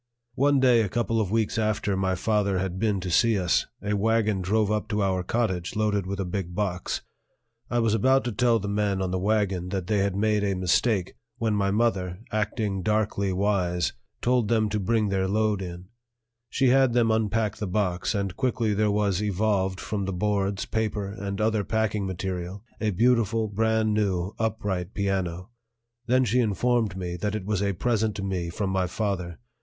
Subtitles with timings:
[0.33, 3.93] One day a couple of weeks after my father had been to see us, a
[3.93, 7.03] wagon drove up to our cottage loaded with a big box.
[7.69, 10.55] I was about to tell the men on the wagon that they had made a
[10.55, 13.93] mistake, when my mother, acting darkly wise,
[14.23, 15.89] told them to bring their load in;
[16.49, 21.09] she had them unpack the box, and quickly there was evolved from the boards, paper,
[21.09, 25.51] and other packing material a beautiful, brand new, upright piano.
[26.07, 29.37] Then she informed me that it was a present to me from my father.